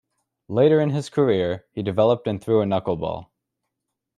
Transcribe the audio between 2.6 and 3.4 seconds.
a knuckleball.